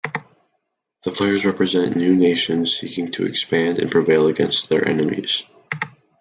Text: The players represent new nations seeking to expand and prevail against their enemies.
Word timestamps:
The 1.03 1.11
players 1.11 1.45
represent 1.45 1.95
new 1.95 2.15
nations 2.15 2.75
seeking 2.75 3.11
to 3.11 3.27
expand 3.27 3.77
and 3.77 3.91
prevail 3.91 4.25
against 4.25 4.67
their 4.67 4.87
enemies. 4.87 5.43